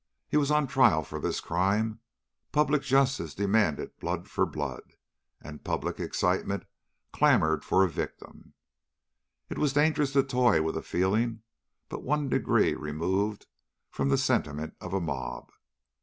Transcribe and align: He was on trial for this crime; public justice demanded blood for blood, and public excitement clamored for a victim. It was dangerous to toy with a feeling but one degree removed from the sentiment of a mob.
He 0.27 0.35
was 0.35 0.49
on 0.49 0.65
trial 0.65 1.03
for 1.03 1.19
this 1.19 1.39
crime; 1.39 1.99
public 2.51 2.81
justice 2.81 3.35
demanded 3.35 3.99
blood 3.99 4.27
for 4.27 4.47
blood, 4.47 4.81
and 5.39 5.63
public 5.63 5.99
excitement 5.99 6.65
clamored 7.13 7.63
for 7.63 7.83
a 7.83 7.87
victim. 7.87 8.55
It 9.47 9.59
was 9.59 9.73
dangerous 9.73 10.13
to 10.13 10.23
toy 10.23 10.63
with 10.63 10.75
a 10.75 10.81
feeling 10.81 11.43
but 11.87 12.01
one 12.01 12.29
degree 12.29 12.73
removed 12.73 13.45
from 13.91 14.09
the 14.09 14.17
sentiment 14.17 14.75
of 14.81 14.91
a 14.95 14.99
mob. 14.99 15.51